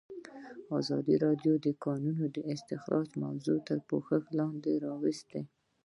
[0.79, 5.41] ازادي راډیو د د کانونو استخراج موضوع تر پوښښ لاندې راوستې.